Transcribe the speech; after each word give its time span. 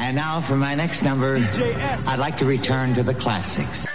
And 0.00 0.16
now 0.16 0.40
for 0.40 0.56
my 0.56 0.74
next 0.74 1.02
number, 1.02 1.36
I'd 2.06 2.18
like 2.18 2.38
to 2.38 2.46
return 2.46 2.94
to 2.94 3.02
the 3.02 3.14
classics. 3.14 3.86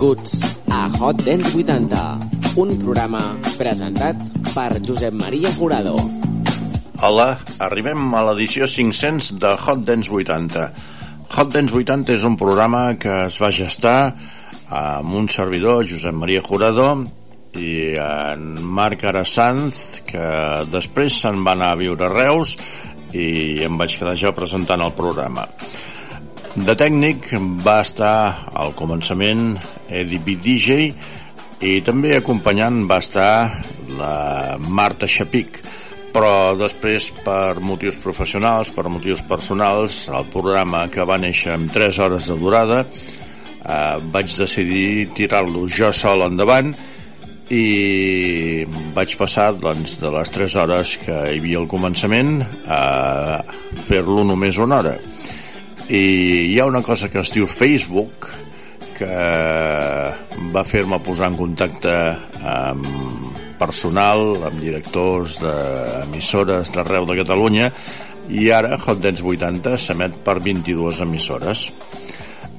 Benvinguts 0.00 0.40
a 0.72 0.88
Hot 0.96 1.18
Dance 1.26 1.50
80, 1.52 2.56
un 2.56 2.70
programa 2.80 3.20
presentat 3.58 4.16
per 4.54 4.80
Josep 4.80 5.12
Maria 5.12 5.50
Jurado. 5.52 5.92
Hola, 7.04 7.26
arribem 7.60 8.14
a 8.16 8.22
l'edició 8.30 8.64
500 8.64 9.28
de 9.42 9.50
Hot 9.60 9.84
Dance 9.84 10.08
80. 10.08 10.64
Hot 11.36 11.52
Dance 11.52 11.76
80 11.76 12.16
és 12.16 12.24
un 12.24 12.40
programa 12.40 12.94
que 12.96 13.12
es 13.26 13.36
va 13.44 13.52
gestar 13.52 14.14
amb 14.72 15.20
un 15.20 15.28
servidor, 15.28 15.84
Josep 15.84 16.16
Maria 16.16 16.40
Jurado, 16.48 16.88
i 17.60 17.92
en 18.00 18.56
Marc 18.80 19.04
Arasanz, 19.04 20.00
que 20.08 20.64
després 20.72 21.20
se'n 21.26 21.44
va 21.44 21.58
anar 21.58 21.74
a 21.74 21.80
viure 21.84 22.08
a 22.08 22.14
Reus 22.16 22.56
i 23.12 23.60
em 23.68 23.76
vaig 23.76 24.00
quedar 24.00 24.16
jo 24.16 24.32
presentant 24.32 24.80
el 24.80 24.96
programa. 24.96 25.44
De 26.50 26.74
tècnic 26.74 27.28
va 27.62 27.76
estar 27.84 28.50
al 28.58 28.72
començament 28.74 29.52
Eddie 29.86 30.18
B. 30.18 30.34
DJ 30.34 30.88
i 31.62 31.76
també 31.86 32.16
acompanyant 32.16 32.80
va 32.90 32.98
estar 32.98 33.62
la 33.94 34.56
Marta 34.58 35.06
Xapic 35.06 35.60
però 36.10 36.56
després 36.58 37.12
per 37.22 37.62
motius 37.62 38.00
professionals, 38.02 38.72
per 38.74 38.90
motius 38.90 39.22
personals 39.22 40.08
el 40.10 40.26
programa 40.34 40.88
que 40.90 41.06
va 41.06 41.20
néixer 41.22 41.54
amb 41.54 41.70
3 41.70 42.02
hores 42.02 42.26
de 42.32 42.38
durada 42.42 42.82
eh, 42.82 43.96
vaig 44.10 44.34
decidir 44.42 45.12
tirar-lo 45.14 45.68
jo 45.70 45.92
sol 45.94 46.26
endavant 46.26 46.74
i 47.54 48.66
vaig 48.98 49.14
passar 49.22 49.52
doncs, 49.54 50.00
de 50.02 50.10
les 50.18 50.34
3 50.34 50.58
hores 50.64 50.98
que 51.06 51.14
hi 51.14 51.38
havia 51.38 51.62
al 51.62 51.70
començament 51.70 52.40
a 52.66 52.82
fer-lo 53.86 54.26
només 54.26 54.58
una 54.58 54.82
hora 54.82 54.98
i 55.90 56.52
hi 56.52 56.58
ha 56.60 56.66
una 56.70 56.84
cosa 56.86 57.08
que 57.10 57.18
es 57.18 57.32
diu 57.34 57.48
Facebook 57.50 58.28
que 58.94 59.14
va 60.54 60.62
fer-me 60.62 61.00
posar 61.02 61.30
en 61.32 61.38
contacte 61.38 61.94
amb 62.46 62.86
personal, 63.58 64.22
amb 64.46 64.62
directors 64.62 65.40
d'emissores 65.42 66.70
d'arreu 66.76 67.08
de 67.08 67.16
Catalunya 67.18 67.72
i 68.30 68.46
ara 68.54 68.78
Hot 68.78 69.02
Dance 69.02 69.24
80 69.26 69.74
s'emet 69.82 70.20
per 70.24 70.38
22 70.38 71.02
emissores. 71.02 71.66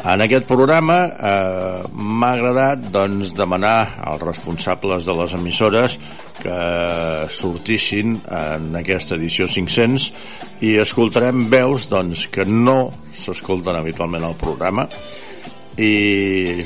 En 0.02 0.22
aquest 0.24 0.48
programa 0.50 0.96
eh, 1.14 1.82
m'ha 1.94 2.32
agradat 2.34 2.88
doncs, 2.94 3.36
demanar 3.38 4.02
als 4.02 4.24
responsables 4.24 5.06
de 5.06 5.14
les 5.14 5.36
emissores 5.38 5.98
que 6.42 6.56
sortissin 7.30 8.16
en 8.26 8.72
aquesta 8.80 9.14
edició 9.20 9.46
500 9.46 10.08
i 10.66 10.74
escoltarem 10.82 11.46
veus 11.54 11.86
doncs, 11.92 12.26
que 12.34 12.48
no 12.50 12.80
s'escolten 13.14 13.78
habitualment 13.78 14.26
al 14.26 14.40
programa. 14.42 14.88
I 15.78 16.66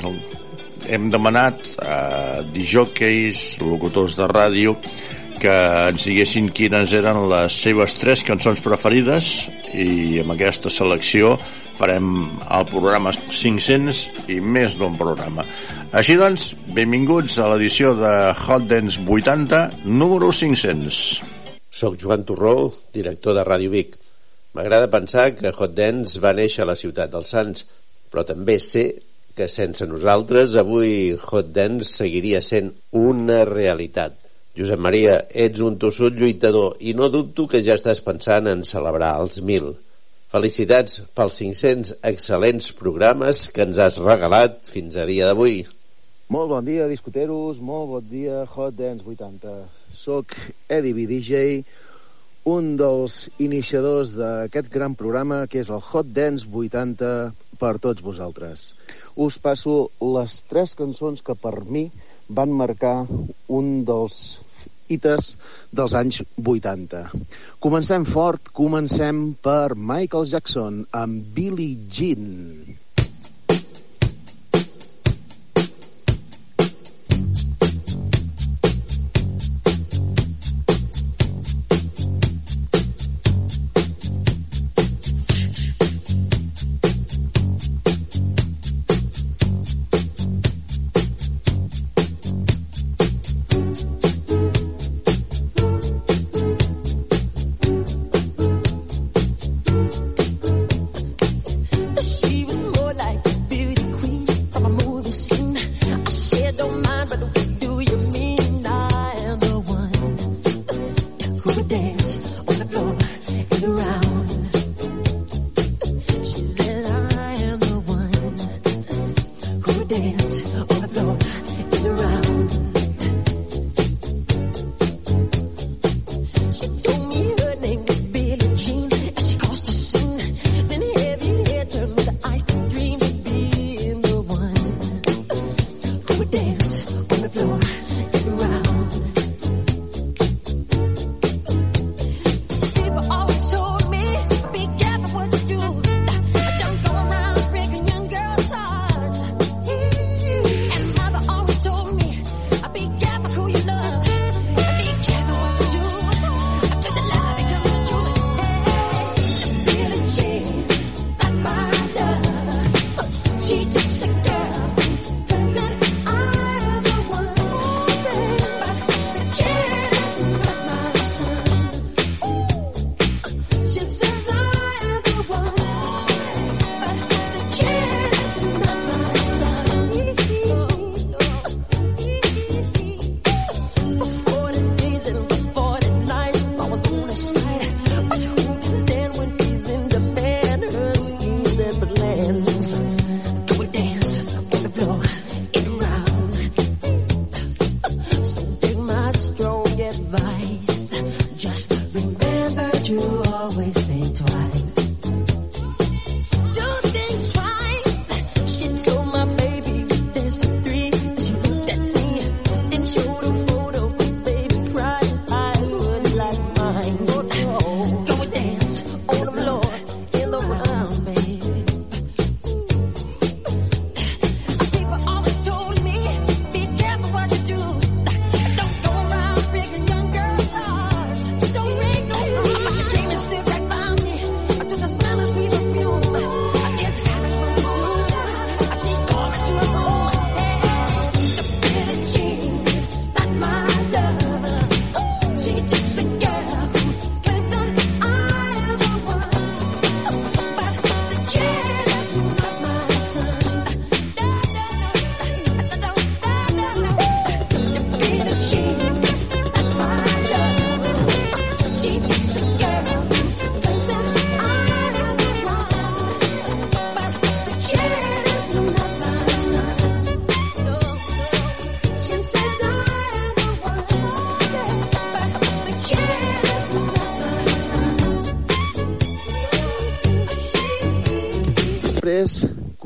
hem 0.88 1.10
demanat 1.12 1.68
a 1.84 2.00
disjockeys, 2.56 3.58
locutors 3.60 4.16
de 4.16 4.32
ràdio 4.32 4.78
que 5.40 5.52
ens 5.90 6.06
diguessin 6.08 6.48
quines 6.54 6.92
eren 6.96 7.22
les 7.30 7.54
seves 7.62 7.96
tres 8.00 8.22
cançons 8.26 8.60
preferides 8.64 9.30
i 9.76 10.20
amb 10.22 10.34
aquesta 10.34 10.72
selecció 10.72 11.34
farem 11.76 12.08
el 12.40 12.66
programa 12.70 13.12
500 13.12 14.02
i 14.32 14.40
més 14.40 14.76
d'un 14.80 14.96
programa. 14.98 15.44
Així 15.96 16.16
doncs, 16.18 16.50
benvinguts 16.76 17.38
a 17.38 17.48
l'edició 17.52 17.92
de 17.98 18.12
Hot 18.32 18.66
Dance 18.70 19.02
80, 19.02 19.62
número 19.84 20.32
500. 20.32 21.00
Soc 21.70 21.98
Joan 22.00 22.24
Torró, 22.24 22.72
director 22.94 23.36
de 23.36 23.44
Ràdio 23.44 23.72
Vic. 23.74 23.96
M'agrada 24.56 24.90
pensar 24.92 25.30
que 25.36 25.52
Hot 25.52 25.76
Dance 25.76 26.20
va 26.22 26.32
néixer 26.36 26.64
a 26.64 26.70
la 26.70 26.78
ciutat 26.80 27.12
dels 27.12 27.34
Sants, 27.34 27.66
però 28.10 28.24
també 28.24 28.56
sé 28.62 28.88
que 29.36 29.50
sense 29.52 29.84
nosaltres 29.84 30.56
avui 30.56 31.12
Hot 31.12 31.52
Dance 31.52 31.90
seguiria 31.92 32.40
sent 32.40 32.72
una 32.96 33.42
realitat. 33.44 34.25
Josep 34.56 34.80
Maria, 34.80 35.18
ets 35.36 35.60
un 35.60 35.74
tossut 35.76 36.14
lluitador 36.16 36.78
i 36.80 36.94
no 36.96 37.10
dubto 37.12 37.44
que 37.44 37.60
ja 37.60 37.74
estàs 37.76 37.98
pensant 38.00 38.46
en 38.48 38.62
celebrar 38.64 39.10
els 39.20 39.42
mil. 39.44 39.74
Felicitats 40.32 41.02
pels 41.12 41.36
500 41.42 41.90
excel·lents 42.08 42.70
programes 42.78 43.42
que 43.52 43.66
ens 43.66 43.76
has 43.84 43.98
regalat 44.00 44.62
fins 44.72 44.96
a 44.96 45.04
dia 45.04 45.28
d'avui. 45.28 45.58
Molt 46.32 46.48
bon 46.54 46.64
dia, 46.64 46.88
discoteros, 46.88 47.60
molt 47.60 47.90
bon 47.90 48.08
dia, 48.08 48.46
Hot 48.48 48.78
Dance 48.78 49.04
80. 49.04 49.58
Soc 49.92 50.32
Eddie 50.72 50.96
B. 50.96 51.04
DJ, 51.10 51.60
un 52.48 52.72
dels 52.80 53.26
iniciadors 53.44 54.14
d'aquest 54.16 54.72
gran 54.72 54.96
programa 54.96 55.44
que 55.52 55.60
és 55.60 55.68
el 55.68 55.84
Hot 55.84 56.08
Dance 56.16 56.48
80 56.48 57.12
per 57.60 57.76
tots 57.76 58.00
vosaltres. 58.00 58.72
Us 59.20 59.36
passo 59.36 59.90
les 60.00 60.40
tres 60.48 60.72
cançons 60.80 61.20
que 61.20 61.36
per 61.36 61.58
mi 61.68 61.90
van 62.28 62.50
marcar 62.56 63.04
un 63.52 63.84
dels 63.86 64.40
hites 64.90 65.34
dels 65.74 65.94
anys 65.98 66.22
80. 66.42 67.06
Comencem 67.62 68.06
fort, 68.08 68.52
comencem 68.56 69.28
per 69.42 69.74
Michael 69.74 70.28
Jackson 70.30 70.82
amb 70.96 71.32
Billie 71.36 71.78
Jean. 71.90 72.65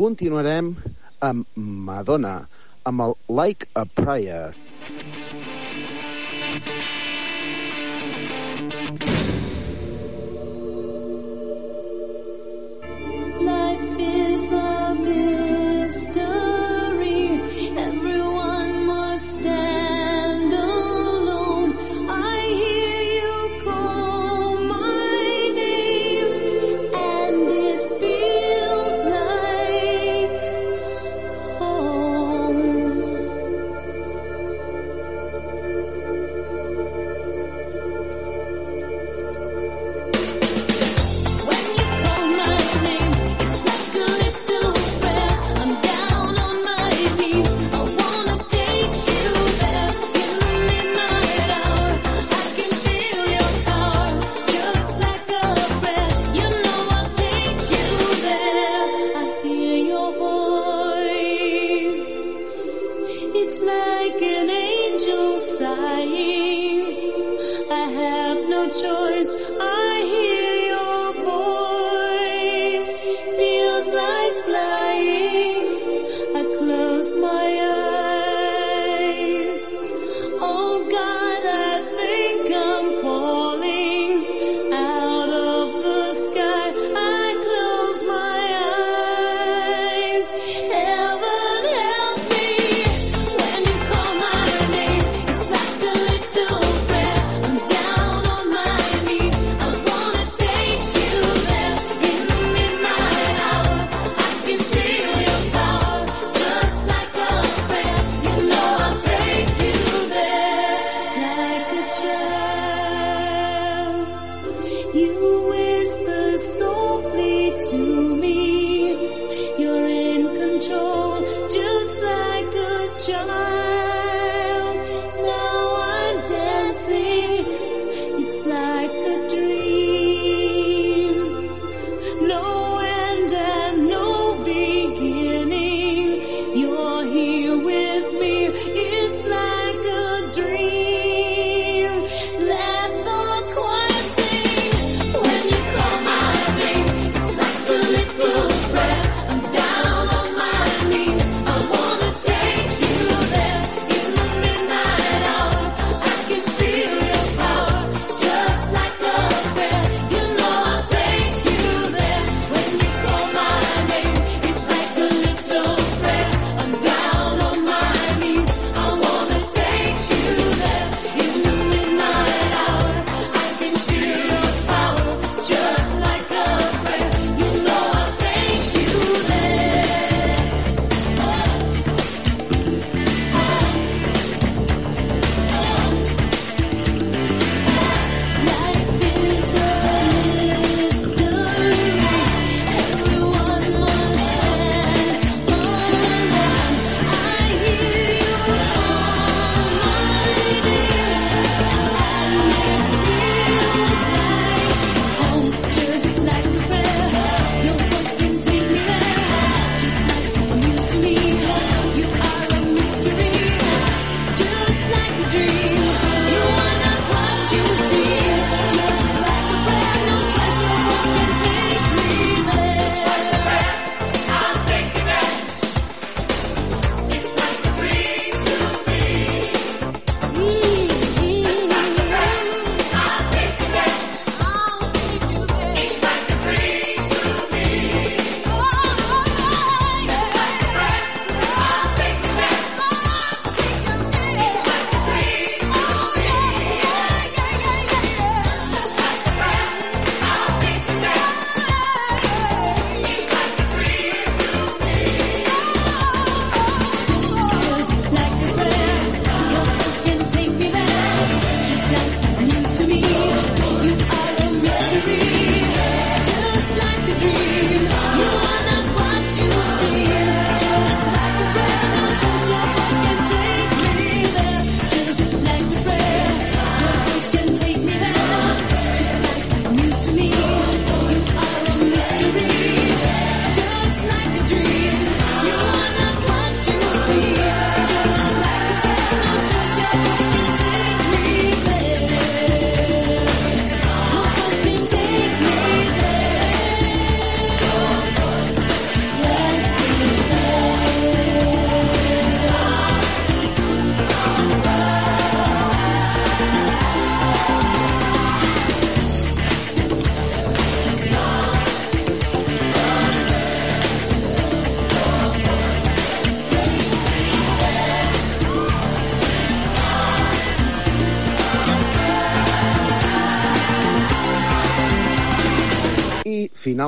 Continuarem 0.00 0.72
amb 1.20 1.44
Madonna, 1.60 2.38
amb 2.88 3.04
el 3.04 3.16
Like 3.28 3.68
a 3.76 3.84
Prayer. 3.84 4.69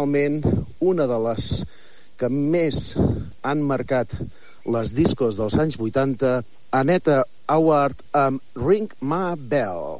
Finalment, 0.02 0.42
una 0.80 1.06
de 1.06 1.18
les 1.22 1.64
que 2.18 2.28
més 2.28 2.96
han 3.42 3.62
marcat 3.62 4.10
les 4.66 4.94
discos 4.94 5.38
dels 5.38 5.58
anys 5.58 5.78
80, 5.78 6.42
Aneta 6.72 7.24
Howard 7.48 8.02
amb 8.12 8.40
Ring 8.56 8.90
My 9.00 9.34
Bell. 9.36 9.91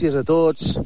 Gràcies 0.00 0.16
a 0.16 0.24
tots 0.24 0.78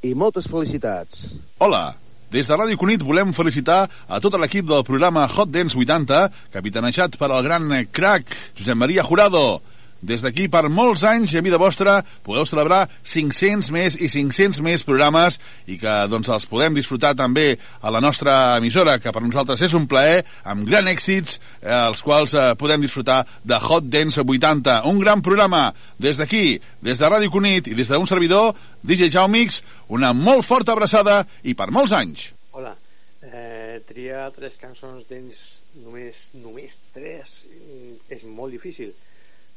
i 0.00 0.14
moltes 0.16 0.46
felicitats. 0.48 1.26
Hola, 1.60 1.92
des 2.32 2.48
de 2.48 2.56
Ràdio 2.56 2.78
Cunit 2.80 3.02
volem 3.04 3.34
felicitar 3.36 3.82
a 3.84 4.20
tot 4.24 4.38
l'equip 4.40 4.64
del 4.70 4.80
programa 4.88 5.26
Hot 5.28 5.50
Dance 5.52 5.76
80, 5.76 6.22
capitanejat 6.54 7.18
per 7.20 7.28
el 7.28 7.44
gran 7.44 7.68
crack 7.92 8.32
Josep 8.56 8.80
Maria 8.80 9.04
Jurado. 9.04 9.60
Des 10.02 10.18
d'aquí, 10.18 10.48
per 10.50 10.66
molts 10.66 11.04
anys 11.06 11.30
i 11.30 11.38
a 11.38 11.42
vida 11.46 11.60
vostra, 11.62 12.00
podeu 12.26 12.42
celebrar 12.48 12.88
500 13.06 13.68
més 13.70 13.94
i 14.02 14.08
500 14.10 14.58
més 14.66 14.82
programes 14.82 15.36
i 15.70 15.76
que 15.78 15.92
doncs, 16.10 16.26
els 16.34 16.46
podem 16.50 16.74
disfrutar 16.74 17.12
també 17.14 17.52
a 17.78 17.92
la 17.94 18.00
nostra 18.02 18.56
emissora, 18.58 18.96
que 18.98 19.12
per 19.14 19.22
nosaltres 19.22 19.62
és 19.62 19.76
un 19.78 19.86
plaer, 19.86 20.24
amb 20.42 20.66
gran 20.66 20.90
èxits, 20.90 21.38
eh, 21.60 21.70
els 21.70 22.02
quals 22.02 22.34
eh, 22.34 22.48
podem 22.58 22.82
disfrutar 22.82 23.20
de 23.46 23.60
Hot 23.62 23.86
Dance 23.92 24.18
80. 24.18 24.80
Un 24.90 24.98
gran 24.98 25.22
programa 25.22 25.68
des 26.02 26.18
d'aquí, 26.18 26.58
des 26.82 26.98
de 26.98 27.12
Ràdio 27.14 27.30
Cunit 27.30 27.70
i 27.70 27.78
des 27.78 27.86
d'un 27.86 28.10
servidor, 28.10 28.56
DJ 28.82 29.06
Jaumix, 29.14 29.62
una 29.86 30.10
molt 30.12 30.42
forta 30.42 30.74
abraçada 30.74 31.20
i 31.46 31.54
per 31.54 31.70
molts 31.70 31.94
anys. 31.94 32.32
Hola, 32.50 32.74
eh, 33.22 33.78
triar 33.86 34.32
tres 34.34 34.58
cançons 34.58 35.06
d'ells, 35.06 35.46
només, 35.86 36.18
només 36.34 36.74
tres, 36.90 37.46
mm, 37.46 37.94
és 38.18 38.26
molt 38.26 38.50
difícil, 38.50 38.90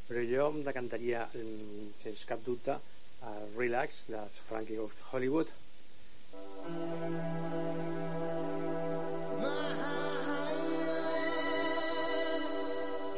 però 0.07 0.21
jo 0.29 0.50
em 0.51 0.63
decantaria, 0.63 1.25
mm, 1.33 1.91
sense 2.03 2.25
cap 2.29 2.41
dubte, 2.45 2.77
a 3.25 3.35
Relax, 3.57 4.05
de 4.07 4.21
Frankie 4.47 4.77
of 4.77 4.93
Hollywood. 5.12 5.47
Relax, 9.37 9.75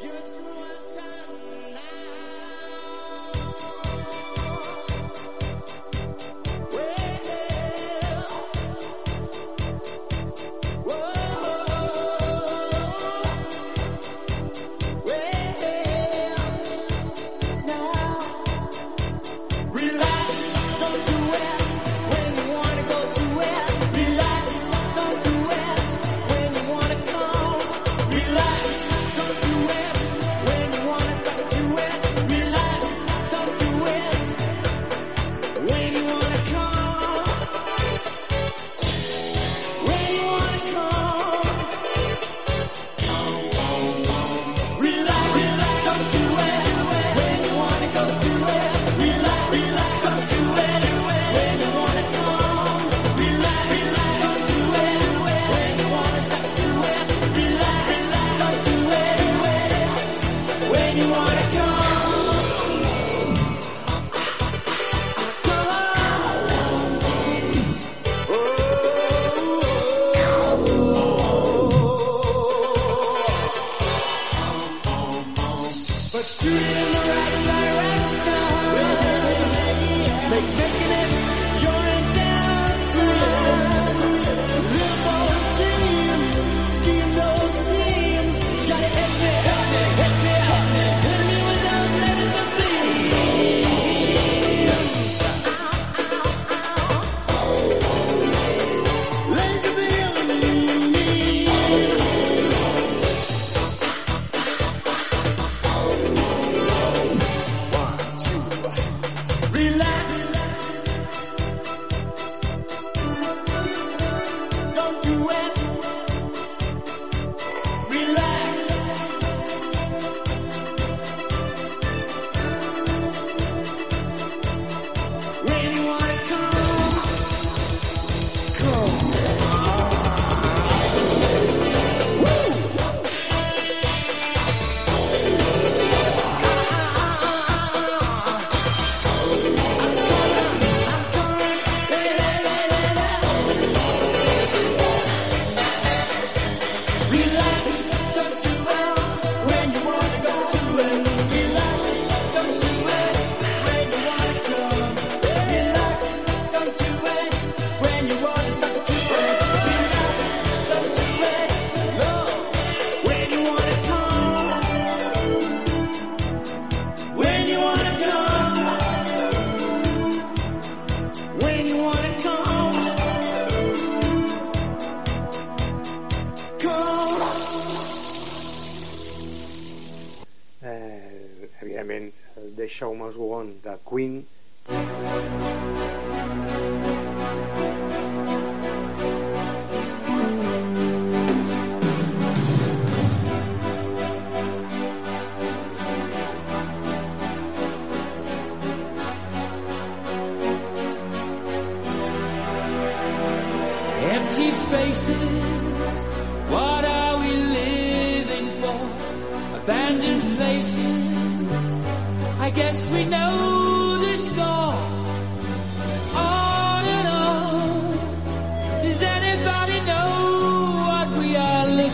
do 0.00 0.08
it 0.08 0.26
to. 0.26 0.87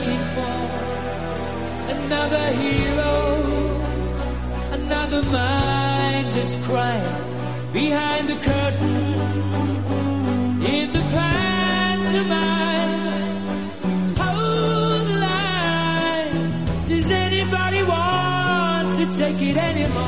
looking 0.04 0.24
for 0.34 0.56
another 1.96 2.46
hero, 2.62 3.16
another 4.72 5.22
mindless 5.22 6.56
crying 6.66 7.72
behind 7.72 8.28
the 8.28 8.36
curtain 8.36 8.96
in 10.62 10.92
the 10.92 11.04
pantomime. 11.16 12.92
Hold 14.20 15.06
the 15.06 15.16
line. 15.26 16.86
Does 16.86 17.10
anybody 17.10 17.82
want 17.82 18.96
to 18.98 19.18
take 19.18 19.40
it 19.40 19.56
anymore? 19.56 20.03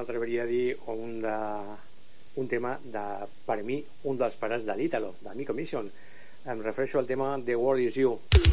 M'atreveria 0.00 0.44
a 0.44 0.50
dir 0.50 0.76
un, 0.88 1.20
de, 1.20 1.36
un 2.40 2.48
tema 2.48 2.78
de, 2.84 3.04
per 3.46 3.60
mi, 3.66 3.80
un 4.08 4.20
dels 4.20 4.38
pares 4.40 4.64
de 4.64 4.76
l'Ítalo, 4.76 5.14
de 5.20 5.36
Mico 5.36 5.56
Mission. 5.56 5.92
Em 6.48 6.64
refereixo 6.64 6.98
al 6.98 7.10
tema 7.10 7.36
The 7.44 7.60
World 7.60 7.90
Is 7.90 8.00
You. 8.00 8.49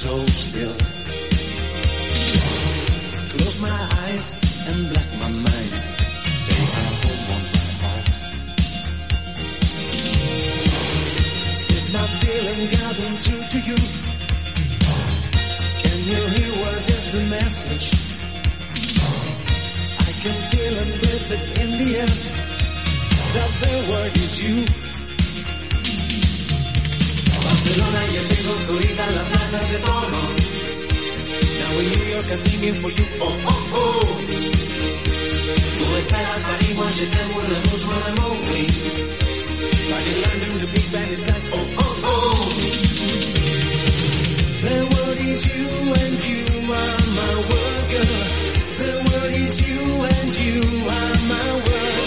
So 0.00 0.16
still. 0.28 0.76
Close 3.32 3.58
my 3.60 3.80
eyes 4.04 4.26
and 4.68 4.88
black 4.88 5.10
my 5.20 5.28
mind. 5.28 5.74
Take 6.46 6.70
her 6.78 6.90
home 7.02 7.26
on 7.36 7.42
my 7.52 7.66
heart. 7.82 8.08
Is 11.76 11.86
my 11.92 12.06
feeling 12.20 12.62
getting 12.76 13.14
through 13.22 13.44
to 13.52 13.58
you? 13.68 13.78
Can 15.84 15.98
you 16.10 16.20
hear 16.34 16.52
what 16.62 16.80
is 16.94 17.04
the 17.14 17.22
message? 17.36 17.86
I 20.08 20.10
can 20.22 20.36
feel 20.50 20.74
and 20.82 20.90
breathe 21.00 21.30
it 21.36 21.44
in 21.62 21.70
the 21.80 21.90
air. 22.00 22.14
That 23.36 23.50
the 23.62 23.74
word 23.90 24.14
is 24.16 24.32
you. 24.44 24.56
Barcelona 27.44 28.29
en 28.50 29.14
la 29.14 29.22
plaza 29.22 29.58
de. 29.70 29.78
Now 31.60 31.78
in 31.78 31.86
New 31.90 32.04
York 32.10 32.28
I'm 32.30 32.38
singing 32.38 32.74
for 32.82 32.90
you. 32.90 33.06
Oh, 33.20 33.36
oh, 33.46 33.74
oh. 33.74 34.00
But 39.90 40.06
in 40.06 40.16
London 40.22 40.52
the 40.58 40.68
big 40.72 40.86
band 40.92 41.10
is 41.12 41.24
oh, 41.52 41.66
oh, 41.78 41.94
oh. 42.04 42.38
The 44.62 44.76
word 44.92 45.18
is 45.30 45.40
you 45.50 45.66
and 46.02 46.18
you 46.30 46.42
are 46.80 47.00
my 47.18 47.34
word, 47.50 47.84
girl. 47.92 48.18
The 48.80 48.90
word 49.06 49.32
is 49.44 49.54
you 49.68 49.82
and 50.14 50.30
you 50.44 50.60
are 50.98 51.16
my 51.32 51.48
word. 51.66 52.04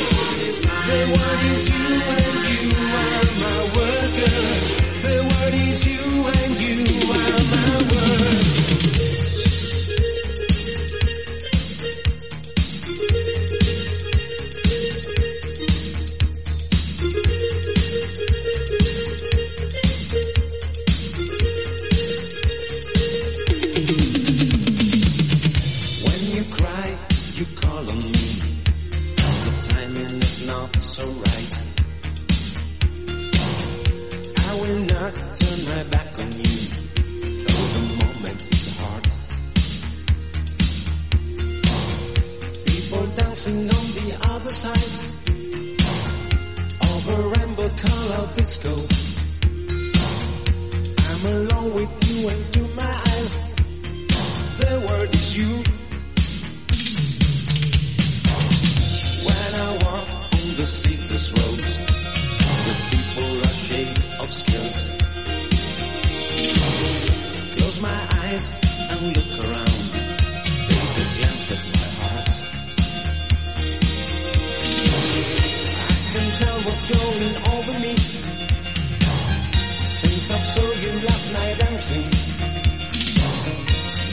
The 0.91 0.99
word 1.13 1.41
is 1.53 1.63
you 1.69 1.87
and 2.19 2.37
you 2.51 2.63
are 2.99 3.23
my 3.43 3.57
word, 3.75 4.11
girl. 4.19 4.92
The 5.13 5.21
word 5.21 5.53
is 5.53 5.85
you 5.85 6.25
and 6.25 6.59
you 6.59 7.11
are 7.11 7.41
my 7.53 7.77
word. 7.93 8.72
Close 67.53 67.81
my 67.81 67.99
eyes 68.23 68.51
and 68.89 69.15
look 69.15 69.31
around. 69.45 69.77
Take 70.65 70.97
a 70.97 71.05
glance 71.17 71.47
at 71.53 71.61
my 71.73 71.87
heart. 72.01 72.29
I 75.77 75.93
can 76.13 76.27
tell 76.41 76.57
what's 76.65 76.85
going 76.97 77.33
over 77.53 77.75
me. 77.85 77.93
Since 79.85 80.25
I 80.31 80.39
saw 80.53 80.67
you 80.81 80.91
last 81.05 81.27
night 81.33 81.55
dancing. 81.59 82.07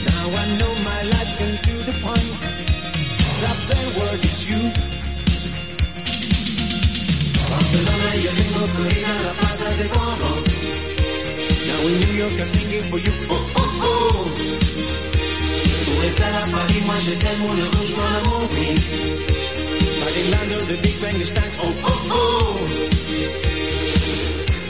Now 0.05 0.25
I 0.37 0.45
know 0.59 0.73
my 0.85 1.01
life 1.01 1.31
can 1.39 1.53
do 1.63 1.75
the 1.89 1.95
point 2.05 2.39
that 3.41 3.57
the 3.69 3.81
word 3.99 4.23
is 4.23 4.39
you. 4.51 4.90
Barcelona, 8.11 8.15
yo 8.15 8.31
tengo 8.31 8.67
corrida 8.75 9.09
a 9.09 9.23
la 9.23 9.31
plaza 9.33 9.69
de 9.71 9.85
Toro. 9.85 10.29
Now 11.67 11.87
in 11.87 11.99
New 12.01 12.13
York 12.17 12.33
I'm 12.39 12.45
singing 12.45 12.83
for 12.89 12.99
you. 12.99 13.13
Oh, 13.29 13.47
oh, 13.55 13.79
oh. 13.83 14.27
Tú 15.85 15.91
estás 16.07 16.33
a 16.33 16.51
Paris, 16.51 16.85
moi 16.85 16.97
je 16.99 17.11
t'aime, 17.13 17.55
le 17.57 17.65
rouge, 17.65 17.95
oui. 18.51 18.67
But 20.03 20.17
in 20.17 20.31
London, 20.31 20.67
the 20.67 20.77
Big 20.81 21.01
Bang 21.01 21.19
is 21.21 21.31
time. 21.31 21.51
Oh, 21.61 21.73
oh, 21.83 22.07
oh. 22.11 22.67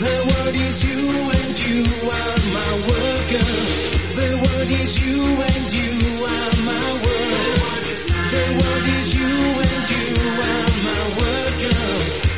The 0.02 0.16
word 0.30 0.56
is 0.56 0.84
you 0.84 1.00
and 1.40 1.60
you 1.66 1.82
are 2.10 2.40
my 2.58 2.72
word, 2.88 3.24
girl. 3.32 3.62
The 4.18 4.30
word 4.44 4.72
is 4.82 5.00
you 5.00 5.22
and 5.50 5.74
you 5.74 6.26
are 6.26 6.54
my 6.70 6.88
word. 7.04 7.56
The 8.34 8.46
word 8.60 8.88
is 9.00 9.16
you 9.16 9.34
and 9.70 9.84
you 9.94 10.08
are 10.50 10.70
my 10.88 11.02
word, 11.18 11.54
girl. 11.62 12.31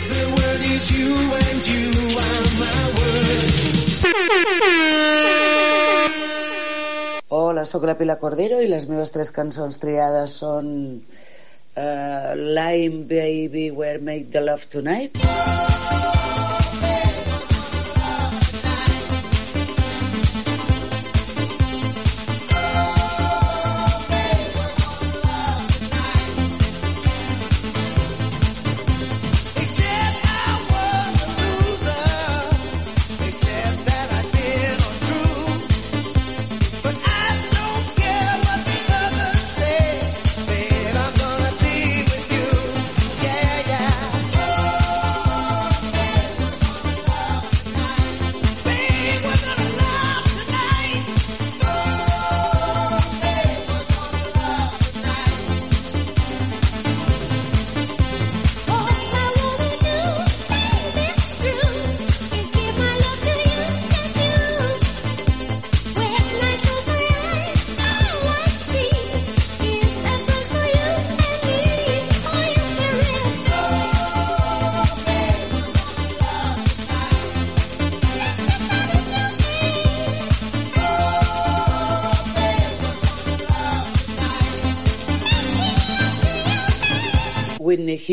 Hola, 7.30 7.64
sóc 7.64 7.86
la 7.88 7.96
Pilar 7.96 8.18
Cordero 8.20 8.60
i 8.60 8.68
les 8.68 8.84
meves 8.92 9.14
tres 9.16 9.32
cançons 9.32 9.80
triades 9.80 10.36
són 10.44 10.68
eh, 11.00 11.86
uh, 11.86 12.36
Lime 12.36 13.06
Baby 13.08 13.70
Where 13.72 14.04
Make 14.04 14.36
the 14.36 14.44
Love 14.44 14.68
Tonight. 14.76 15.24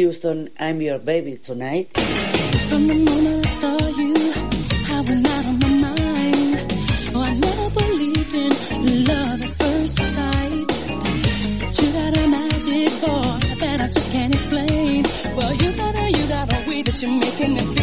Houston, 0.00 0.48
I'm 0.58 0.80
Your 0.80 0.98
Baby 0.98 1.36
Tonight. 1.36 1.94
From 2.70 2.86
the 2.86 2.94
moment 2.94 3.44
I 3.44 3.48
saw 3.60 3.76
you, 4.00 4.14
I 4.94 5.00
went 5.06 5.28
out 5.28 5.44
of 5.50 5.56
my 5.60 5.72
mind. 5.88 6.72
Oh, 7.14 7.20
I 7.20 7.34
never 7.34 7.66
believed 7.80 8.32
in 8.32 9.04
love 9.04 9.42
at 9.42 9.50
first 9.60 9.96
sight. 10.16 10.68
But 11.60 11.82
you 11.82 11.92
got 11.92 12.16
a 12.16 12.28
magic 12.28 12.88
for 13.02 13.56
that 13.60 13.80
I 13.82 13.88
just 13.88 14.10
can't 14.10 14.32
explain. 14.32 15.04
Well, 15.36 15.54
you 15.54 15.72
got 15.76 15.94
a, 15.94 16.06
you 16.16 16.28
got 16.28 16.50
a 16.50 16.70
way 16.70 16.82
that 16.82 17.02
you're 17.02 17.10
making 17.10 17.52
me 17.52 17.60
feel. 17.60 17.79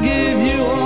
give 0.00 0.46
you 0.48 0.77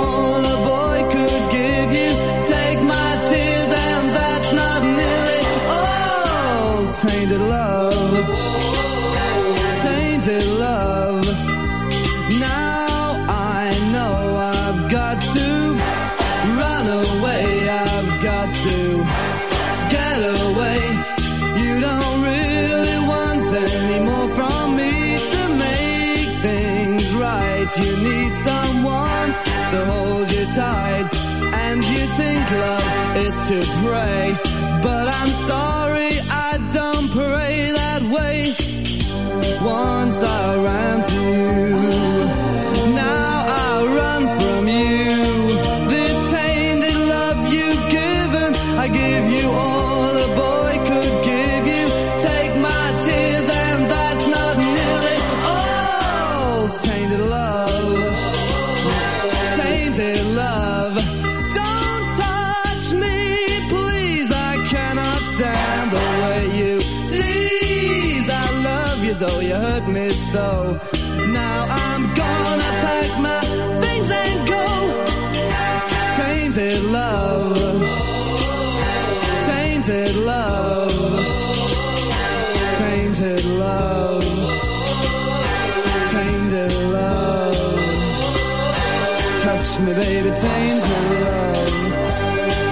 Touch 89.73 89.81
me, 89.81 89.93
baby, 89.95 90.29
tainted 90.29 90.83
love. 91.21 91.69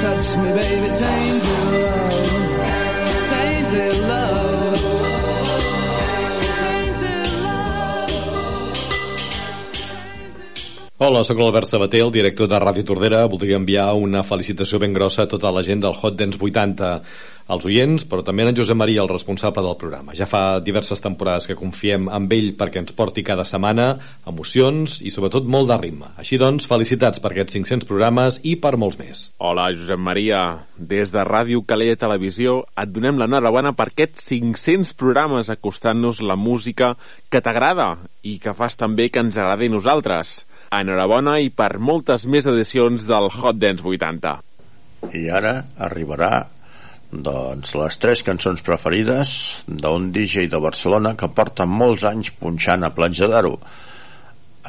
Touch 0.01 0.37
me, 0.37 0.53
baby, 0.53 0.89
tainted 0.99 1.20
Hola, 11.01 11.23
sóc 11.25 11.39
l'Albert 11.41 11.65
Sabater, 11.65 12.03
el 12.05 12.11
director 12.13 12.45
de 12.45 12.59
Ràdio 12.61 12.83
Tordera. 12.85 13.23
Voldria 13.25 13.57
enviar 13.57 13.87
una 13.97 14.21
felicitació 14.21 14.77
ben 14.77 14.93
grossa 14.93 15.23
a 15.23 15.29
tota 15.31 15.49
la 15.49 15.63
gent 15.65 15.79
del 15.81 15.95
Hot 15.97 16.13
Dance 16.13 16.37
80, 16.37 16.89
als 17.55 17.65
oients, 17.65 18.03
però 18.05 18.21
també 18.21 18.45
en 18.45 18.53
Josep 18.53 18.77
Maria, 18.77 19.01
el 19.01 19.09
responsable 19.09 19.63
del 19.65 19.79
programa. 19.81 20.13
Ja 20.13 20.27
fa 20.29 20.59
diverses 20.61 21.01
temporades 21.01 21.47
que 21.49 21.57
confiem 21.57 22.05
en 22.05 22.27
ell 22.37 22.51
perquè 22.59 22.83
ens 22.83 22.93
porti 22.93 23.23
cada 23.25 23.41
setmana 23.49 23.87
emocions 24.29 24.99
i 25.01 25.09
sobretot 25.09 25.49
molt 25.49 25.71
de 25.71 25.79
ritme. 25.81 26.11
Així 26.21 26.37
doncs, 26.37 26.69
felicitats 26.69 27.17
per 27.17 27.33
aquests 27.33 27.57
500 27.57 27.89
programes 27.89 28.37
i 28.45 28.53
per 28.61 28.75
molts 28.77 29.01
més. 29.01 29.25
Hola, 29.41 29.71
Josep 29.73 29.97
Maria. 29.97 30.43
Des 30.77 31.09
de 31.09 31.25
Ràdio 31.25 31.65
Calella 31.65 31.97
Televisió 31.97 32.59
et 32.77 32.93
donem 32.93 33.17
l'enhorabona 33.17 33.73
per 33.73 33.89
aquests 33.89 34.29
500 34.35 34.93
programes 35.01 35.49
acostant-nos 35.49 36.21
la 36.21 36.37
música 36.37 36.93
que 37.33 37.41
t'agrada 37.41 37.95
i 38.21 38.37
que 38.37 38.53
fas 38.53 38.77
també 38.77 39.09
que 39.09 39.25
ens 39.25 39.41
agradi 39.41 39.73
a 39.73 39.77
nosaltres. 39.79 40.43
Enhorabona 40.71 41.33
i 41.43 41.49
per 41.51 41.81
moltes 41.83 42.23
més 42.31 42.45
edicions 42.47 43.03
del 43.09 43.27
Hot 43.27 43.57
Dance 43.59 43.83
80. 43.83 44.31
I 45.17 45.23
ara 45.35 45.51
arribarà 45.87 46.31
doncs 47.11 47.73
les 47.75 47.97
tres 47.99 48.21
cançons 48.23 48.63
preferides 48.63 49.33
d'un 49.67 50.07
DJ 50.15 50.47
de 50.53 50.61
Barcelona 50.63 51.11
que 51.19 51.27
porta 51.35 51.67
molts 51.67 52.05
anys 52.07 52.31
punxant 52.39 52.87
a 52.87 52.93
Platja 52.95 53.27
d'Aro. 53.27 53.57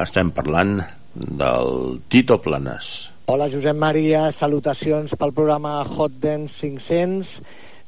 Estem 0.02 0.32
parlant 0.34 0.80
del 1.14 2.00
Tito 2.10 2.40
Planes. 2.42 2.90
Hola 3.30 3.46
Josep 3.52 3.78
Maria, 3.78 4.24
salutacions 4.34 5.14
pel 5.14 5.36
programa 5.36 5.78
Hot 5.86 6.18
Dance 6.18 6.66
500. 6.66 7.36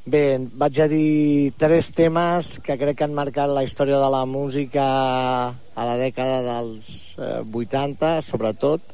Bé, 0.05 0.37
vaig 0.61 0.79
a 0.83 0.85
dir 0.85 1.55
tres 1.57 1.87
temes 1.97 2.59
que 2.61 2.75
crec 2.77 2.99
que 2.99 3.07
han 3.07 3.15
marcat 3.17 3.49
la 3.49 3.63
història 3.65 3.97
de 3.97 4.09
la 4.13 4.27
música 4.29 4.85
a 5.49 5.87
la 5.89 5.95
dècada 5.97 6.43
dels 6.45 6.89
eh, 7.17 7.41
80, 7.41 8.11
sobretot, 8.27 8.85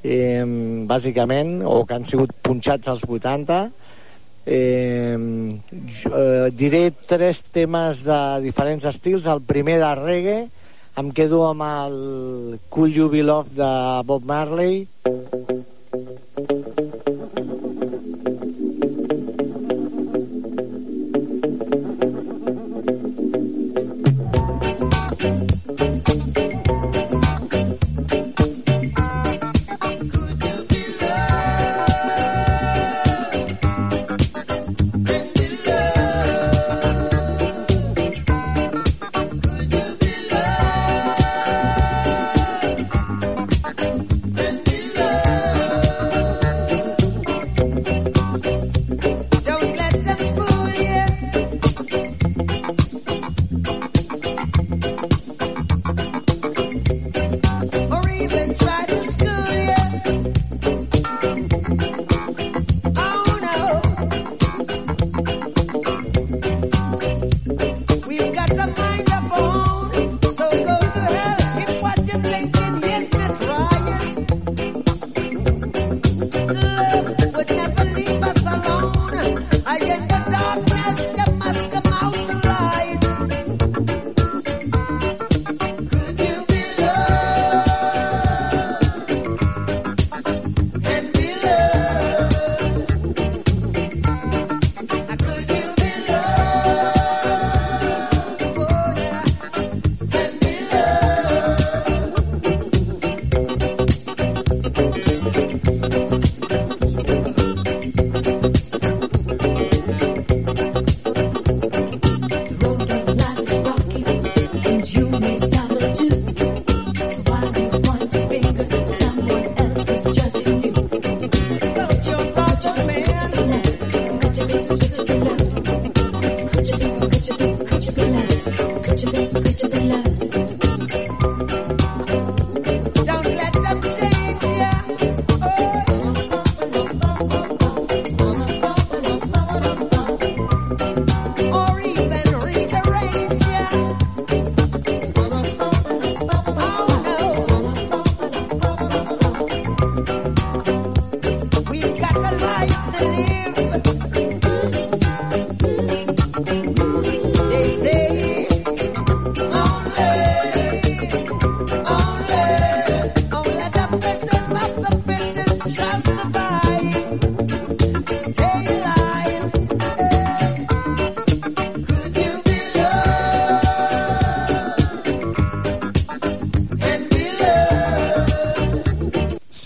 eh, 0.00 0.40
bàsicament, 0.88 1.58
o 1.68 1.82
que 1.84 1.98
han 1.98 2.08
sigut 2.08 2.32
punxats 2.40 2.88
als 2.88 3.04
80. 3.04 3.58
Eh, 4.46 5.18
jo, 6.00 6.14
eh, 6.16 6.48
diré 6.56 6.86
tres 7.12 7.44
temes 7.52 8.00
de 8.08 8.18
diferents 8.46 8.88
estils. 8.88 9.28
El 9.28 9.44
primer 9.44 9.76
de 9.84 9.92
reggae, 10.00 10.38
em 10.96 11.12
quedo 11.12 11.44
amb 11.50 11.68
el 11.68 12.00
Cool 12.72 12.96
You 12.96 13.12
Be 13.12 13.20
Love 13.20 13.52
de 13.60 13.70
Bob 14.08 14.24
Marley. 14.24 14.86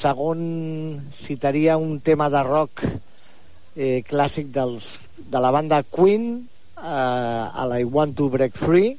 segon 0.07 1.03
citaria 1.19 1.75
un 1.83 1.99
tema 1.99 2.29
de 2.31 2.43
rock 2.47 2.85
eh, 3.75 4.05
clàssic 4.07 4.53
dels, 4.55 4.87
de 5.19 5.41
la 5.43 5.51
banda 5.51 5.83
Queen 5.83 6.29
eh, 6.39 6.85
a 6.87 7.67
la 7.67 7.81
I 7.83 7.89
Want 7.91 8.15
to 8.21 8.29
Break 8.31 8.55
Free. 8.61 8.95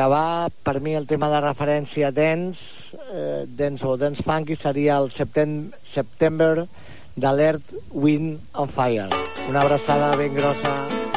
acabar, 0.00 0.50
per 0.64 0.80
mi 0.80 0.94
el 0.96 1.06
tema 1.06 1.28
de 1.28 1.40
referència 1.44 2.08
dance, 2.10 2.96
eh, 3.12 3.44
dance 3.44 3.84
o 3.84 3.98
dance 4.00 4.24
funky 4.24 4.56
seria 4.56 4.96
el 4.96 5.10
septem 5.12 5.68
September 5.84 6.64
d'Alert 7.20 7.76
Wind 7.92 8.40
on 8.56 8.72
Fire. 8.72 9.10
Una 9.50 9.60
abraçada 9.60 10.16
ben 10.16 10.32
grossa 10.32 11.09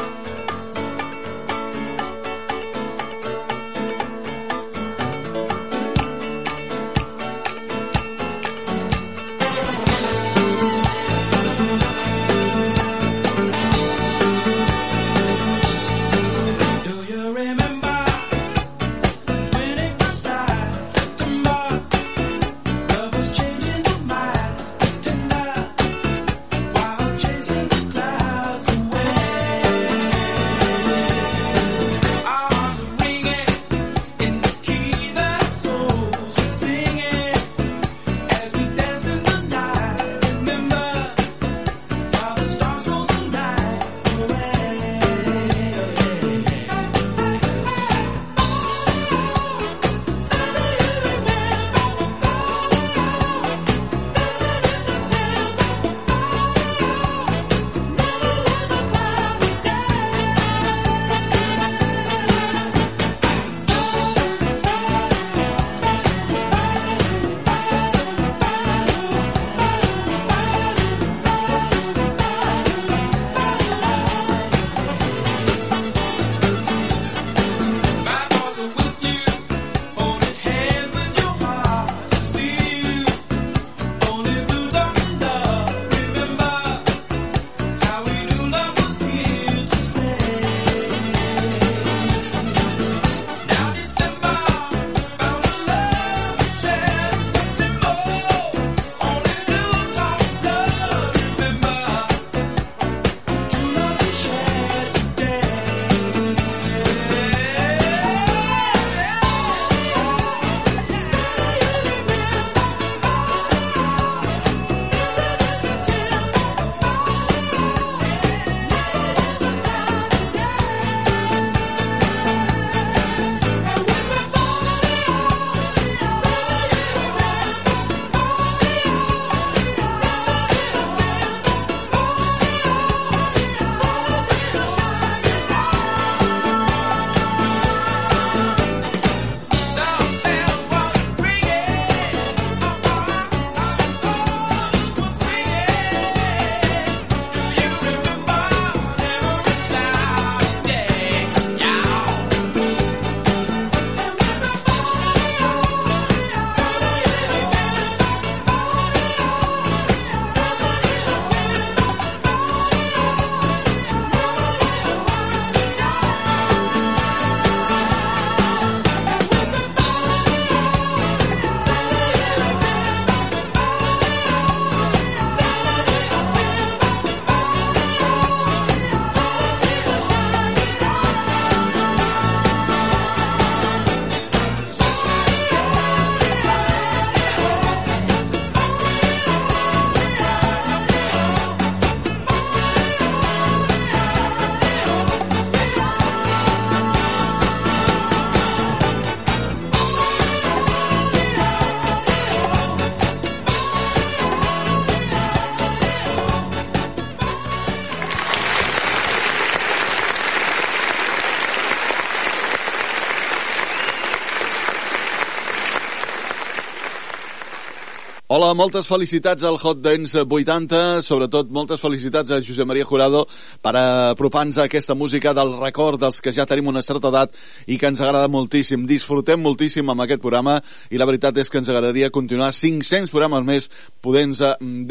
Hola, 218.44 218.52
moltes 218.52 218.84
felicitats 218.84 219.40
al 219.48 219.54
Hot 219.56 219.78
Dance 219.80 220.20
80, 220.20 221.00
sobretot 221.06 221.48
moltes 221.48 221.80
felicitats 221.80 222.28
a 222.28 222.42
Josep 222.44 222.66
Maria 222.68 222.84
Jurado 222.84 223.22
per 223.64 223.72
apropar-nos 223.78 224.58
a 224.58 224.66
aquesta 224.68 224.92
música 224.92 225.32
del 225.32 225.54
record 225.62 226.02
dels 226.02 226.20
que 226.20 226.34
ja 226.36 226.44
tenim 226.44 226.68
una 226.68 226.82
certa 226.84 227.08
edat 227.08 227.32
i 227.64 227.78
que 227.80 227.88
ens 227.88 228.02
agrada 228.04 228.28
moltíssim. 228.28 228.84
Disfrutem 228.84 229.40
moltíssim 229.40 229.88
amb 229.88 230.04
aquest 230.04 230.20
programa 230.20 230.58
i 230.92 231.00
la 231.00 231.06
veritat 231.08 231.40
és 231.40 231.48
que 231.48 231.56
ens 231.62 231.70
agradaria 231.72 232.12
continuar 232.12 232.50
500 232.52 233.14
programes 233.14 233.48
més 233.48 233.70
podent 234.04 234.36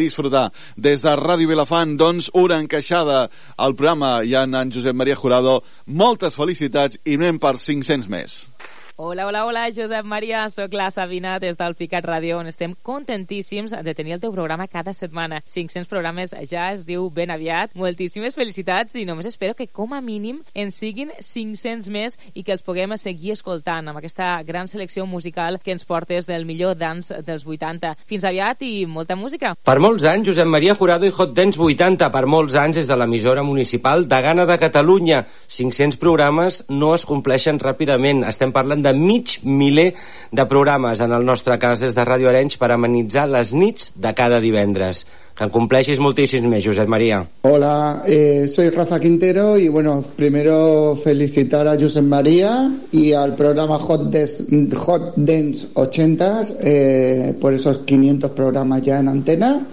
disfrutar. 0.02 0.48
Des 0.74 1.06
de 1.06 1.14
Ràdio 1.14 1.54
Vilafant, 1.54 1.94
doncs, 1.94 2.32
una 2.34 2.58
encaixada 2.58 3.28
al 3.56 3.78
programa 3.78 4.24
i 4.26 4.34
en, 4.34 4.58
en 4.58 4.74
Josep 4.74 4.98
Maria 4.98 5.20
Jurado. 5.20 5.60
Moltes 5.86 6.42
felicitats 6.42 6.98
i 7.06 7.22
anem 7.22 7.38
per 7.38 7.60
500 7.62 8.10
més. 8.10 8.48
Hola, 8.96 9.26
hola, 9.26 9.44
hola, 9.48 9.72
Josep 9.76 10.06
Maria, 10.06 10.48
sóc 10.54 10.74
la 10.78 10.92
Sabina 10.92 11.40
des 11.42 11.58
del 11.58 11.74
Picat 11.74 12.06
Ràdio, 12.06 12.36
on 12.38 12.46
estem 12.46 12.76
contentíssims 12.86 13.72
de 13.74 13.94
tenir 13.98 14.14
el 14.14 14.20
teu 14.22 14.30
programa 14.30 14.68
cada 14.70 14.92
setmana. 14.94 15.40
500 15.50 15.90
programes 15.90 16.36
ja 16.46 16.68
es 16.76 16.84
diu 16.86 17.08
ben 17.10 17.32
aviat. 17.34 17.74
Moltíssimes 17.74 18.38
felicitats 18.38 18.94
i 19.02 19.08
només 19.10 19.26
espero 19.26 19.56
que 19.58 19.66
com 19.66 19.96
a 19.98 20.02
mínim 20.02 20.44
en 20.54 20.70
siguin 20.70 21.10
500 21.18 21.90
més 21.90 22.20
i 22.36 22.44
que 22.46 22.54
els 22.54 22.62
puguem 22.62 22.94
seguir 23.02 23.34
escoltant 23.34 23.90
amb 23.90 23.98
aquesta 23.98 24.28
gran 24.46 24.70
selecció 24.70 25.08
musical 25.10 25.58
que 25.58 25.74
ens 25.74 25.90
portes 25.90 26.30
del 26.30 26.46
millor 26.46 26.78
dance 26.78 27.18
dels 27.26 27.48
80. 27.50 27.96
Fins 28.06 28.30
aviat 28.30 28.62
i 28.62 28.86
molta 28.86 29.18
música. 29.18 29.56
Per 29.58 29.78
molts 29.82 30.06
anys, 30.06 30.30
Josep 30.30 30.46
Maria 30.46 30.78
Jurado 30.78 31.10
i 31.10 31.16
Hot 31.18 31.34
Dance 31.34 31.58
80, 31.58 32.12
per 32.14 32.28
molts 32.30 32.54
anys 32.54 32.84
des 32.84 32.94
de 32.94 33.00
l'emissora 33.02 33.42
municipal 33.42 34.06
de 34.06 34.22
Gana 34.22 34.46
de 34.46 34.62
Catalunya. 34.62 35.26
500 35.50 35.98
programes 35.98 36.62
no 36.70 36.94
es 36.94 37.10
compleixen 37.10 37.58
ràpidament. 37.58 38.22
Estem 38.30 38.54
parlant 38.54 38.83
de 38.84 38.94
mig 38.94 39.40
miler 39.44 39.94
de 40.32 40.46
programes 40.46 41.02
en 41.02 41.12
el 41.16 41.26
nostre 41.26 41.58
cas 41.60 41.80
des 41.82 41.96
de 41.96 42.04
Ràdio 42.06 42.30
Arenys 42.30 42.58
per 42.62 42.70
amenitzar 42.76 43.26
les 43.32 43.54
nits 43.54 43.92
de 43.96 44.12
cada 44.14 44.40
divendres. 44.44 45.06
Que 45.34 45.48
en 45.48 45.50
compleixis 45.50 45.98
moltíssims 45.98 46.46
més, 46.46 46.62
Josep 46.62 46.86
Maria. 46.88 47.24
Hola, 47.50 48.04
eh, 48.06 48.46
soy 48.48 48.70
Rafa 48.70 49.00
Quintero 49.00 49.58
y 49.58 49.68
bueno, 49.68 50.04
primero 50.16 50.96
felicitar 51.04 51.68
a 51.68 51.74
Josep 51.80 52.04
María 52.04 52.70
y 52.92 53.14
al 53.14 53.34
programa 53.36 53.80
Hot, 53.80 54.12
Des- 54.12 54.44
Hot 54.76 55.14
Dance 55.16 55.70
80 55.74 56.42
eh, 56.60 57.34
por 57.42 57.52
esos 57.54 57.80
500 57.80 58.30
programas 58.32 58.84
ya 58.84 59.00
en 59.00 59.08
antena. 59.08 59.66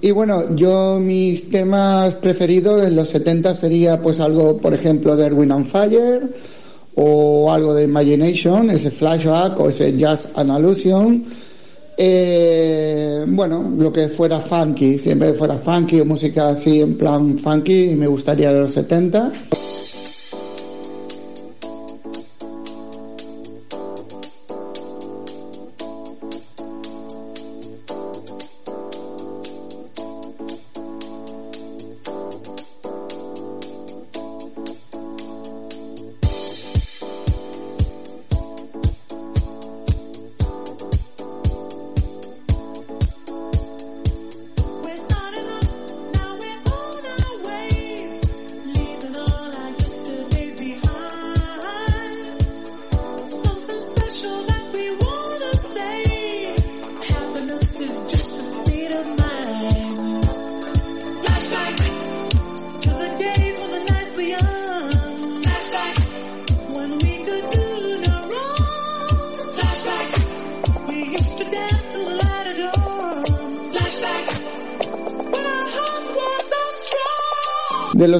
Y 0.00 0.10
bueno, 0.12 0.54
yo 0.54 1.00
mis 1.00 1.48
temas 1.50 2.14
preferidos 2.14 2.82
en 2.82 2.94
los 2.94 3.08
70 3.08 3.54
sería 3.56 4.00
pues 4.00 4.20
algo, 4.20 4.58
por 4.58 4.74
ejemplo, 4.74 5.16
de 5.16 5.26
Erwin 5.26 5.50
and 5.50 5.66
Fire 5.66 6.22
o 6.96 7.50
algo 7.50 7.74
de 7.74 7.84
Imagination, 7.84 8.70
ese 8.70 8.90
flashback 8.90 9.58
o 9.60 9.68
ese 9.68 9.96
jazz 9.96 10.28
and 10.34 10.50
allusion. 10.50 11.24
Eh, 11.96 13.24
bueno, 13.26 13.72
lo 13.76 13.92
que 13.92 14.08
fuera 14.08 14.40
funky, 14.40 14.98
siempre 14.98 15.34
fuera 15.34 15.58
funky 15.58 16.00
o 16.00 16.04
música 16.04 16.48
así 16.48 16.80
en 16.80 16.96
plan 16.96 17.38
funky, 17.38 17.94
me 17.96 18.06
gustaría 18.06 18.52
de 18.52 18.60
los 18.60 18.72
70. 18.72 19.32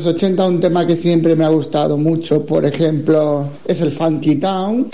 Los 0.05 0.15
80 0.17 0.47
un 0.47 0.61
tema 0.61 0.87
que 0.87 0.97
siempre 0.97 1.35
me 1.35 1.47
ha 1.47 1.49
gustado 1.49 1.97
mucho, 1.97 2.45
por 2.45 2.67
ejemplo, 2.67 3.47
es 3.67 3.81
el 3.81 3.91
Funky 3.91 4.37
Town. 4.37 4.91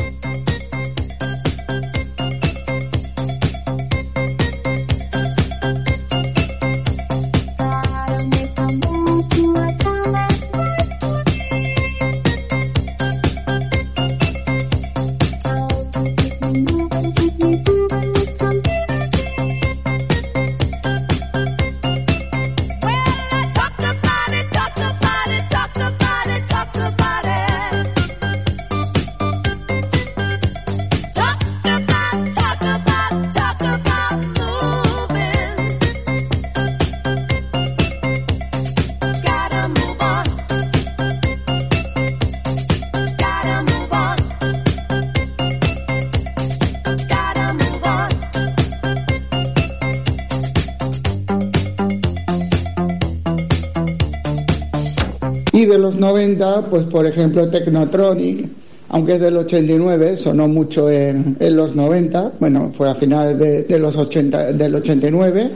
90, 56.40 56.70
pues 56.70 56.84
por 56.84 57.06
ejemplo 57.06 57.48
Technotronic, 57.48 58.48
aunque 58.88 59.14
es 59.14 59.20
del 59.20 59.36
89, 59.36 60.16
sonó 60.16 60.48
mucho 60.48 60.90
en, 60.90 61.36
en 61.38 61.56
los 61.56 61.76
90, 61.76 62.32
bueno, 62.40 62.70
fue 62.72 62.90
a 62.90 62.94
finales 62.94 63.38
de, 63.38 63.62
de 63.62 63.78
los 63.78 63.96
80, 63.96 64.52
del 64.52 64.74
89. 64.74 65.50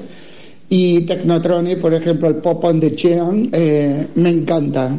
Y 0.68 1.02
Technotronic, 1.02 1.78
por 1.78 1.92
ejemplo, 1.94 2.28
el 2.28 2.36
Pop 2.36 2.64
on 2.64 2.80
the 2.80 2.92
Cheon, 2.92 3.50
eh, 3.52 4.06
me 4.14 4.30
encanta. 4.30 4.98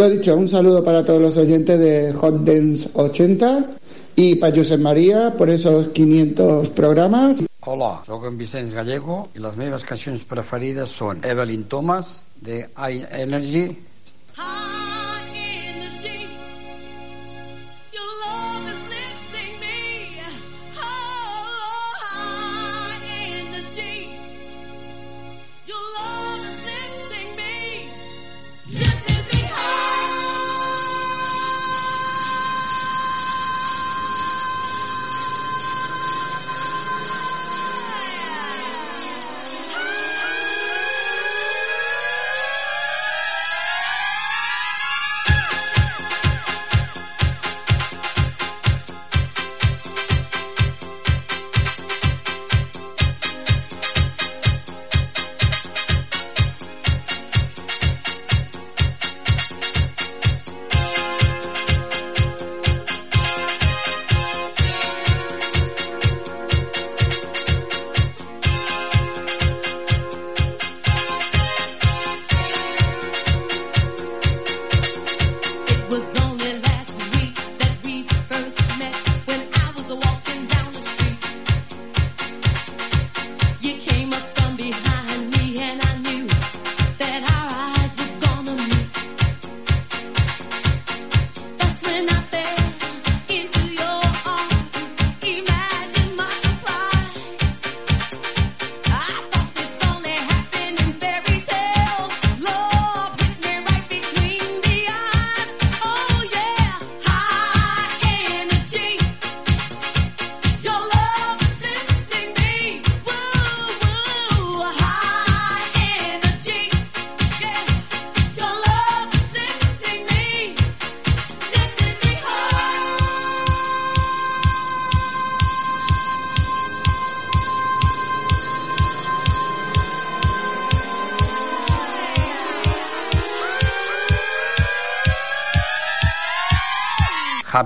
Lo 0.00 0.08
dicho, 0.08 0.34
un 0.34 0.48
saludo 0.48 0.82
para 0.82 1.04
todos 1.04 1.20
los 1.20 1.36
oyentes 1.36 1.78
de 1.78 2.14
Hot 2.14 2.36
Dance 2.42 2.88
80 2.94 3.66
y 4.16 4.36
para 4.36 4.56
Josep 4.56 4.80
María 4.80 5.34
por 5.36 5.50
esos 5.50 5.88
500 5.88 6.70
programas. 6.70 7.44
Hola, 7.66 8.00
sóc 8.06 8.24
en 8.24 8.38
Vicenç 8.38 8.72
Gallego 8.72 9.28
i 9.36 9.44
les 9.44 9.60
meves 9.60 9.84
cançons 9.84 10.24
preferides 10.24 10.96
són 10.96 11.20
Evelyn 11.20 11.68
Thomas, 11.68 12.24
de 12.40 12.62
I 12.80 13.04
Energy, 13.12 13.66
It 13.76 14.69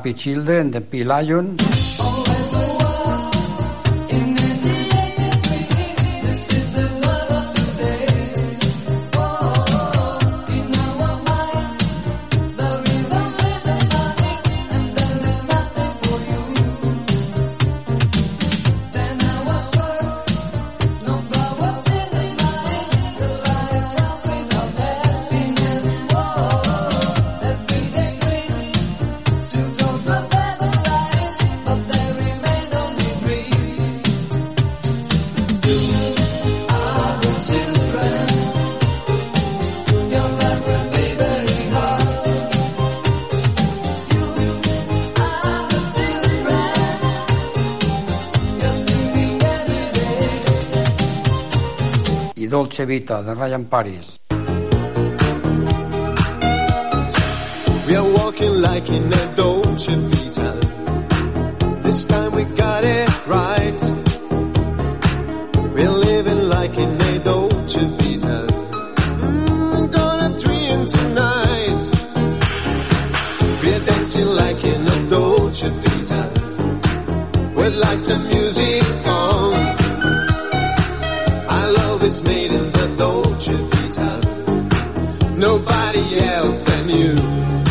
happy 0.04 0.12
children, 0.12 0.70
the 0.70 0.82
Pelagian. 0.82 1.83
Lion, 52.84 52.90
i 52.90 53.00
Dolce 53.00 53.00
Vita, 53.00 53.22
de 53.22 53.34
Ryan 53.34 53.64
Paris. 53.64 54.20
We 57.86 57.96
are 57.96 58.10
walking 58.12 58.60
like 58.60 58.88
in 58.88 59.12
a 59.12 59.36
Dolce 59.36 59.94
Vita. 59.94 60.58
This 61.82 62.06
time 62.06 62.32
we 62.32 62.44
got 62.56 62.84
it 62.84 63.26
right. 63.26 63.80
We're 65.74 65.90
living 65.90 66.48
like 66.48 66.76
in 66.78 67.00
a 67.00 67.18
Dolce 67.20 67.80
Vita. 67.80 68.46
Mm, 69.20 69.90
gonna 69.90 70.40
dream 70.40 70.86
tonight. 70.86 71.82
We're 73.62 73.84
dancing 73.84 74.28
like 74.28 74.64
in 74.64 74.86
a 74.86 75.10
Dolce 75.10 75.68
Vita. 75.68 76.22
With 77.54 77.76
lights 77.76 78.10
and 78.10 78.24
music 78.28 79.06
on. 79.06 79.83
Is 82.04 82.22
made 82.22 82.52
in 82.52 82.70
the 82.70 82.94
Dolce 82.98 83.54
Vita. 83.54 84.20
Nobody 85.38 86.18
else 86.18 86.62
than 86.64 86.88
you. 86.90 87.63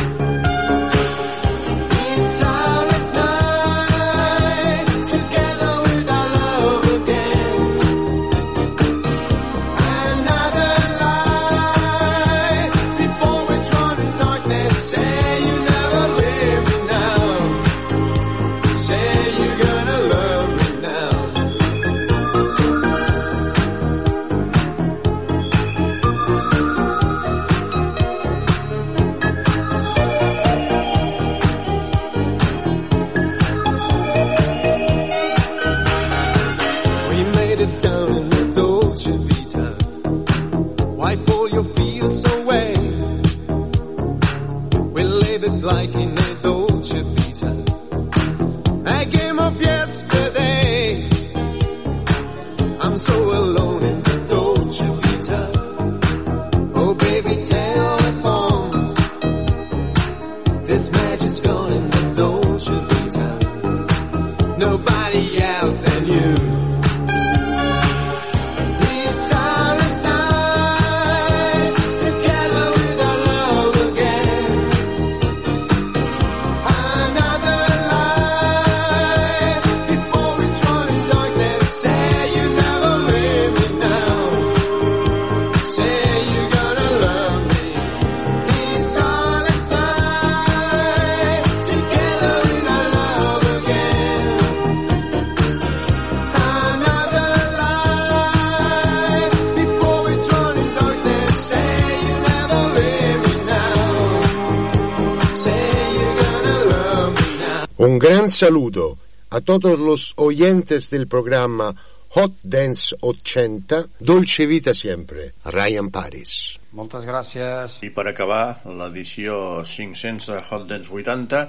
Un 107.83 107.99
gran 107.99 108.29
saludo 108.29 108.97
a 109.29 109.41
todos 109.41 109.77
los 109.77 110.13
oyentes 110.15 110.89
del 110.89 111.05
programa 111.05 111.75
Hot 112.11 112.31
Dance 112.41 112.95
80, 113.01 113.87
Dolce 113.99 114.45
Vita 114.45 114.73
Siempre, 114.73 115.33
Ryan 115.43 115.91
Paris. 115.91 116.61
Moltes 116.71 117.03
gràcies. 117.03 117.81
I 117.83 117.89
per 117.91 118.05
acabar 118.07 118.61
l'edició 118.63 119.65
500 119.67 120.29
de 120.31 120.39
Hot 120.47 120.63
Dance 120.69 120.87
80, 120.95 121.41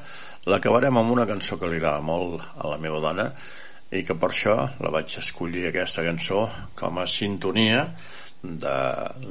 l'acabarem 0.51 0.99
amb 0.99 1.15
una 1.15 1.29
cançó 1.31 1.55
que 1.55 1.71
li 1.71 1.79
agrada 1.79 2.03
molt 2.03 2.43
a 2.43 2.67
la 2.67 2.81
meva 2.83 2.99
dona 2.99 3.29
i 3.95 4.03
que 4.03 4.19
per 4.19 4.33
això 4.33 4.57
la 4.83 4.91
vaig 4.91 5.15
escollir 5.23 5.69
aquesta 5.69 6.03
cançó 6.03 6.49
com 6.75 6.99
a 6.99 7.07
sintonia 7.07 7.87
de 8.43 8.75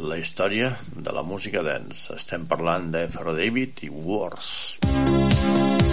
la 0.08 0.22
història 0.24 0.72
de 0.88 1.12
la 1.12 1.28
música 1.28 1.68
dance. 1.68 2.16
Estem 2.16 2.48
parlant 2.48 2.94
de 2.96 3.10
David 3.12 3.84
i 3.84 3.92
Wars. 3.92 4.80
Mm 4.88 5.13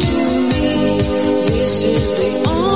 to 0.00 0.16
me 0.50 0.98
this 1.48 1.82
is 1.82 2.10
the 2.12 2.48
only 2.48 2.75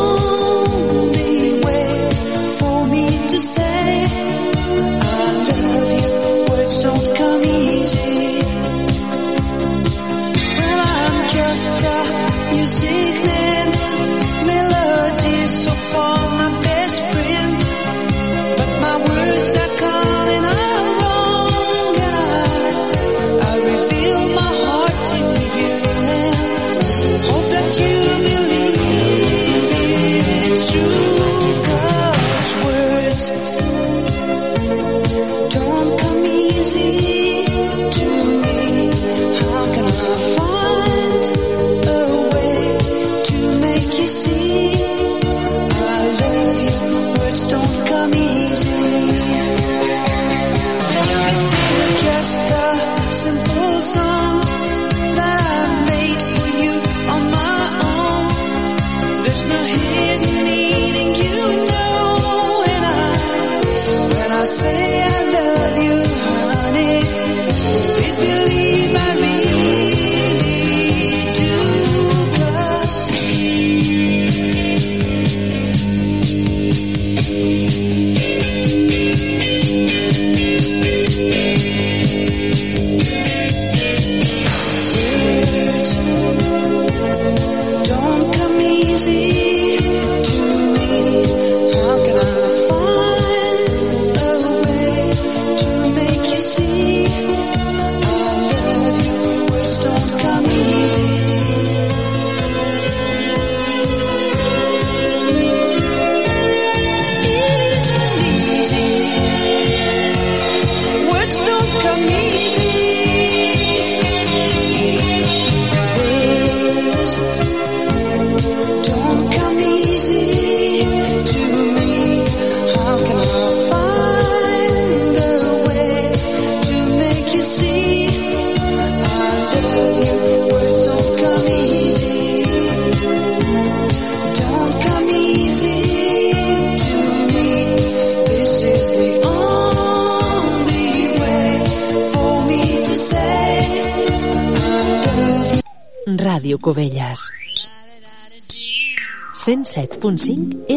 107.5 150.00 150.69